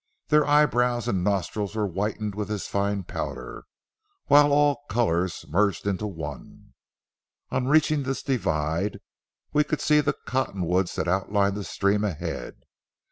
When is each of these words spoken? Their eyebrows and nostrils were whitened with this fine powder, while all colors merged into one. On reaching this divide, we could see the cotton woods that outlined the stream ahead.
Their 0.29 0.47
eyebrows 0.47 1.07
and 1.07 1.23
nostrils 1.23 1.75
were 1.75 1.87
whitened 1.87 2.33
with 2.33 2.47
this 2.47 2.65
fine 2.67 3.03
powder, 3.03 3.65
while 4.25 4.51
all 4.51 4.81
colors 4.89 5.45
merged 5.47 5.85
into 5.85 6.07
one. 6.07 6.73
On 7.51 7.67
reaching 7.67 8.01
this 8.01 8.23
divide, 8.23 8.97
we 9.53 9.63
could 9.63 9.79
see 9.79 10.01
the 10.01 10.17
cotton 10.25 10.65
woods 10.65 10.95
that 10.95 11.07
outlined 11.07 11.55
the 11.55 11.63
stream 11.63 12.03
ahead. 12.03 12.63